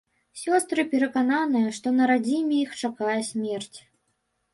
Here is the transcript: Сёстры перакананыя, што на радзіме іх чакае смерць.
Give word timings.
Сёстры 0.43 0.85
перакананыя, 0.93 1.73
што 1.79 1.93
на 1.97 2.07
радзіме 2.13 2.57
іх 2.63 2.71
чакае 2.87 3.19
смерць. 3.29 3.77